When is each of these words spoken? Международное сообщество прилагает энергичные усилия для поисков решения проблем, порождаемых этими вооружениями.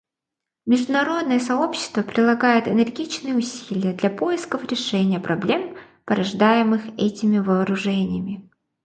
Международное 0.65 1.37
сообщество 1.39 2.01
прилагает 2.01 2.67
энергичные 2.67 3.35
усилия 3.35 3.93
для 3.93 4.09
поисков 4.09 4.63
решения 4.65 5.19
проблем, 5.19 5.77
порождаемых 6.05 6.81
этими 6.97 7.37
вооружениями. 7.37 8.49